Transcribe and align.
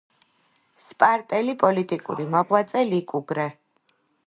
სპარტელი 0.85 1.55
პოლიტიკური 1.65 2.27
მოღვაწე 2.37 2.85
ლიკუგრე 2.95 3.49